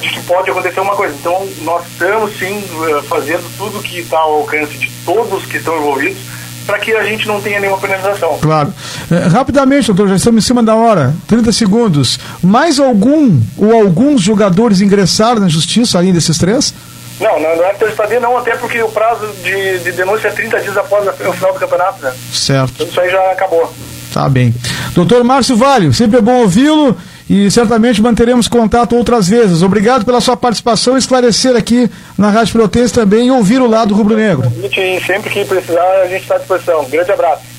de 0.01 0.09
que 0.11 0.23
pode 0.25 0.51
acontecer 0.51 0.81
uma 0.81 0.95
coisa. 0.95 1.15
Então, 1.19 1.49
nós 1.63 1.87
estamos 1.87 2.39
sim 2.39 2.63
é, 2.89 3.03
fazendo 3.03 3.45
tudo 3.57 3.83
que 3.83 4.01
está 4.01 4.19
ao 4.19 4.41
alcance 4.41 4.77
de 4.77 4.91
todos 5.05 5.47
que 5.47 5.57
estão 5.57 5.77
envolvidos 5.79 6.19
para 6.67 6.79
que 6.79 6.93
a 6.95 7.03
gente 7.03 7.27
não 7.27 7.41
tenha 7.41 7.59
nenhuma 7.59 7.79
penalização. 7.79 8.39
Claro. 8.41 8.73
É, 9.11 9.27
rapidamente, 9.29 9.89
doutor, 9.89 10.09
já 10.09 10.17
estamos 10.17 10.45
em 10.45 10.47
cima 10.47 10.63
da 10.63 10.75
hora. 10.75 11.15
30 11.27 11.53
segundos. 11.53 12.19
Mais 12.43 12.79
algum 12.79 13.41
ou 13.57 13.75
alguns 13.75 14.21
jogadores 14.21 14.81
ingressaram 14.81 15.41
na 15.41 15.49
justiça 15.49 15.99
além 15.99 16.13
desses 16.13 16.39
três? 16.39 16.75
Não, 17.19 17.41
não, 17.41 17.57
não 17.57 17.65
é 17.65 17.77
estadia 17.87 18.21
não, 18.21 18.37
até 18.37 18.57
porque 18.57 18.81
o 18.83 18.89
prazo 18.89 19.27
de, 19.43 19.79
de 19.81 19.93
denúncia 19.93 20.29
é 20.29 20.31
30 20.31 20.61
dias 20.61 20.77
após 20.77 21.07
o 21.07 21.33
final 21.33 21.53
do 21.53 21.59
campeonato, 21.59 22.03
né? 22.03 22.13
Certo. 22.33 22.73
Então, 22.75 22.87
isso 22.87 23.01
aí 23.01 23.11
já 23.11 23.33
acabou. 23.33 23.73
Tá 24.13 24.29
bem. 24.29 24.55
Doutor 24.95 25.23
Márcio 25.23 25.57
Vale, 25.57 25.93
sempre 25.93 26.19
é 26.19 26.23
bom 26.23 26.41
ouvi-lo 26.41 26.97
e 27.33 27.49
certamente 27.49 28.03
manteremos 28.03 28.49
contato 28.49 28.97
outras 28.97 29.29
vezes. 29.29 29.63
Obrigado 29.63 30.05
pela 30.05 30.21
sua 30.21 30.37
participação 30.37 30.97
e 30.97 30.99
esclarecer 30.99 31.55
aqui 31.55 31.89
na 32.19 32.29
Rádio 32.29 32.55
Pelotense 32.55 32.93
também 32.93 33.29
e 33.29 33.31
ouvir 33.31 33.63
o 33.63 33.69
lado 33.69 33.95
rubro-negro. 33.95 34.51
Sempre 35.07 35.31
que 35.31 35.45
precisar, 35.45 36.01
a 36.03 36.09
gente 36.09 36.23
está 36.23 36.35
à 36.35 36.39
disposição. 36.39 36.85
grande 36.91 37.13
abraço. 37.13 37.50